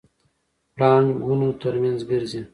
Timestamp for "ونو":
1.27-1.49